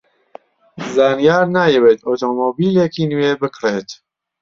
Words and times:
زانیار 0.95 1.45
نایەوێت 1.55 1.99
ئۆتۆمۆبیلێکی 2.07 3.03
نوێ 3.11 3.31
بکڕێت. 3.41 3.89